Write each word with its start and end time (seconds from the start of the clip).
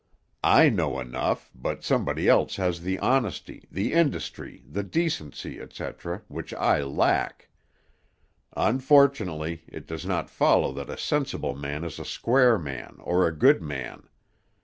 I 0.43 0.69
know 0.69 0.99
enough, 0.99 1.51
but 1.53 1.83
somebody 1.83 2.27
else 2.27 2.55
has 2.55 2.81
the 2.81 2.97
honesty, 2.97 3.67
the 3.69 3.93
industry, 3.93 4.63
the 4.67 4.81
decency, 4.81 5.59
etc., 5.61 6.23
which 6.27 6.55
I 6.55 6.81
lack. 6.83 7.49
Unfortunately, 8.57 9.61
it 9.67 9.85
does 9.85 10.03
not 10.07 10.27
follow 10.31 10.71
that 10.73 10.89
a 10.89 10.97
sensible 10.97 11.55
man 11.55 11.83
is 11.83 11.99
a 11.99 12.05
square 12.05 12.57
man 12.57 12.95
or 13.01 13.27
a 13.27 13.31
good 13.37 13.61
man. 13.61 14.09